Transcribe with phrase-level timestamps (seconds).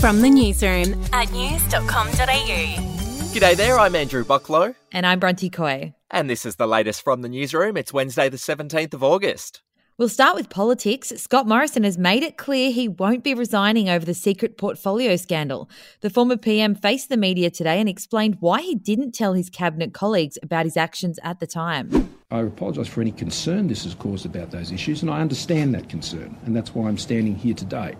[0.00, 2.98] From the newsroom at news.com.au.
[3.34, 4.76] G'day there, I'm Andrew Bucklow.
[4.92, 5.92] And I'm Bronte Coy.
[6.08, 7.76] And this is the latest from the newsroom.
[7.76, 9.60] It's Wednesday, the 17th of August.
[9.98, 11.12] We'll start with politics.
[11.16, 15.68] Scott Morrison has made it clear he won't be resigning over the secret portfolio scandal.
[16.02, 19.92] The former PM faced the media today and explained why he didn't tell his cabinet
[19.92, 22.14] colleagues about his actions at the time.
[22.30, 25.88] I apologise for any concern this has caused about those issues, and I understand that
[25.88, 27.96] concern, and that's why I'm standing here today.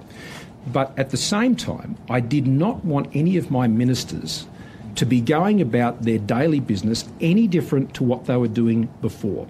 [0.68, 4.46] But at the same time, I did not want any of my ministers
[4.94, 9.48] to be going about their daily business any different to what they were doing before.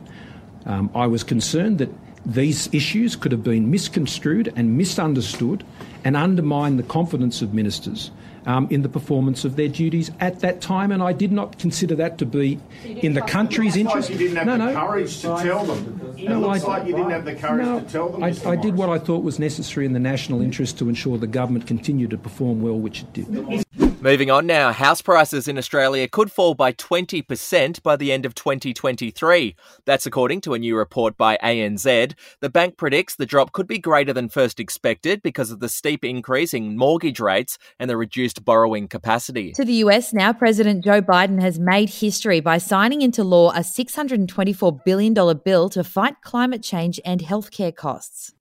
[0.64, 1.90] Um, I was concerned that
[2.26, 5.64] these issues could have been misconstrued and misunderstood
[6.04, 8.10] and undermine the confidence of ministers
[8.46, 11.94] um, in the performance of their duties at that time, and I did not consider
[11.96, 14.08] that to be in the country's interest.
[14.10, 14.86] Like you didn't have no, the no.
[14.86, 16.14] courage to tell them.
[16.16, 18.22] It No, looks I- like you didn't have the courage No, to tell them.
[18.22, 21.26] I, I did what I thought was necessary in the national interest to ensure the
[21.26, 23.64] government continued to perform well, which it did.
[24.00, 28.32] Moving on now, house prices in Australia could fall by 20% by the end of
[28.32, 29.56] 2023.
[29.86, 32.14] That's according to a new report by ANZ.
[32.38, 36.04] The bank predicts the drop could be greater than first expected because of the steep
[36.04, 39.50] increase in mortgage rates and the reduced borrowing capacity.
[39.54, 43.62] To the US now, President Joe Biden has made history by signing into law a
[43.62, 45.12] $624 billion
[45.44, 48.32] bill to fight climate change and healthcare costs.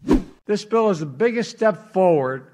[0.46, 2.46] This bill is the biggest step forward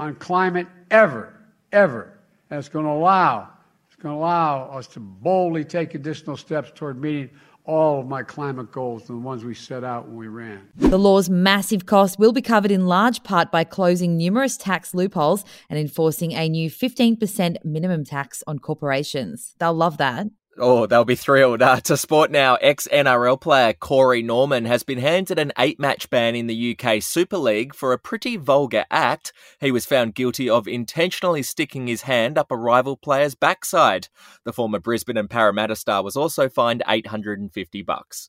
[0.00, 1.32] on climate ever,
[1.70, 2.16] ever.
[2.50, 3.48] And it's going to allow,
[3.86, 7.30] it's going to allow us to boldly take additional steps toward meeting
[7.64, 10.68] all of my climate goals, and the ones we set out when we ran.
[10.76, 15.44] The law's massive cost will be covered in large part by closing numerous tax loopholes
[15.68, 19.54] and enforcing a new 15% minimum tax on corporations.
[19.58, 20.26] They'll love that.
[20.62, 21.62] Oh, they'll be thrilled.
[21.62, 26.10] Uh, to sport now, ex NRL player Corey Norman has been handed an eight match
[26.10, 29.32] ban in the UK Super League for a pretty vulgar act.
[29.58, 34.08] He was found guilty of intentionally sticking his hand up a rival player's backside.
[34.44, 38.28] The former Brisbane and Parramatta star was also fined 850 bucks.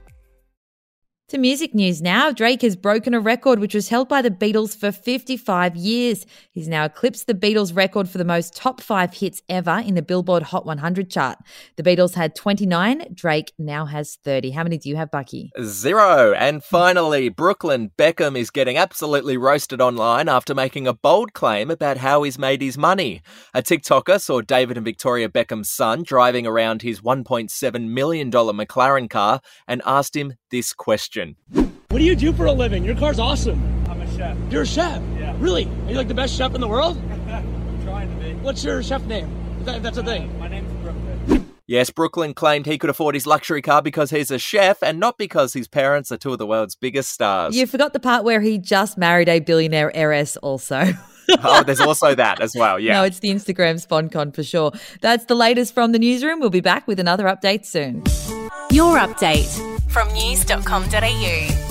[1.31, 4.75] To music news now, Drake has broken a record which was held by the Beatles
[4.75, 6.25] for 55 years.
[6.51, 10.01] He's now eclipsed the Beatles record for the most top five hits ever in the
[10.01, 11.37] Billboard Hot 100 chart.
[11.77, 14.51] The Beatles had 29, Drake now has 30.
[14.51, 15.53] How many do you have, Bucky?
[15.63, 16.33] Zero.
[16.33, 21.95] And finally, Brooklyn Beckham is getting absolutely roasted online after making a bold claim about
[21.95, 23.21] how he's made his money.
[23.53, 29.39] A TikToker saw David and Victoria Beckham's son driving around his $1.7 million McLaren car
[29.65, 31.35] and asked him this question.
[31.53, 32.83] What do you do for a living?
[32.85, 33.61] Your car's awesome.
[33.89, 34.37] I'm a chef.
[34.49, 35.01] You're a chef?
[35.17, 35.35] Yeah.
[35.39, 35.65] Really?
[35.65, 36.97] Are you like the best chef in the world?
[37.29, 38.33] I'm trying to be.
[38.35, 39.29] What's your chef name?
[39.59, 40.29] If that- if that's a thing.
[40.29, 41.47] Uh, my name's Brooklyn.
[41.67, 45.17] Yes, Brooklyn claimed he could afford his luxury car because he's a chef and not
[45.17, 47.55] because his parents are two of the world's biggest stars.
[47.55, 50.83] You forgot the part where he just married a billionaire heiress, also.
[51.43, 52.77] oh, there's also that as well.
[52.77, 52.93] Yeah.
[52.95, 54.73] No, it's the Instagram SponCon for sure.
[54.99, 56.41] That's the latest from the newsroom.
[56.41, 58.03] We'll be back with another update soon.
[58.71, 61.70] Your update from news.com.au.